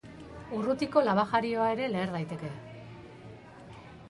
[0.59, 2.51] Urrutiko laba-jarioa ere leher daiteke.